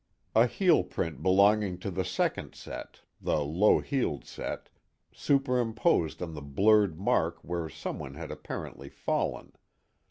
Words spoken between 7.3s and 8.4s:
where someone had